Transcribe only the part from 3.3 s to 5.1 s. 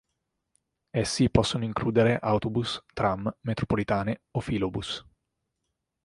metropolitane o filobus.